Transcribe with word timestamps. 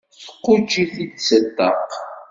Tquǧǧ-it-id 0.37 1.13
seg 1.27 1.43
ṭṭaq. 1.55 1.89